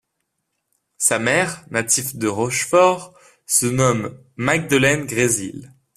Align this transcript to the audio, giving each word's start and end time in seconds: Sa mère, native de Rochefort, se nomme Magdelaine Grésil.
Sa 0.97 1.19
mère, 1.19 1.63
native 1.69 2.17
de 2.17 2.27
Rochefort, 2.27 3.13
se 3.45 3.67
nomme 3.67 4.17
Magdelaine 4.35 5.05
Grésil. 5.05 5.75